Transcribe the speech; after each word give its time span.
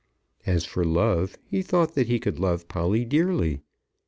As 0.47 0.65
for 0.65 0.83
love, 0.83 1.37
he 1.45 1.61
thought 1.61 1.93
he 1.95 2.19
could 2.19 2.39
love 2.39 2.67
Polly 2.67 3.05
dearly. 3.05 3.61